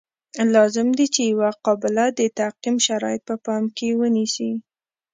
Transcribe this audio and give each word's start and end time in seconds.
لازم 0.55 0.87
دي 0.97 1.07
چې 1.13 1.21
یوه 1.31 1.49
قابله 1.65 2.05
د 2.19 2.21
تعقیم 2.39 2.75
شرایط 2.87 3.21
په 3.29 3.35
پام 3.45 3.63
کې 3.77 3.87
ونیسي. 3.99 4.51